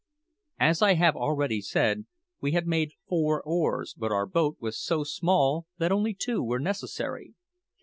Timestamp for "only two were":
5.91-6.57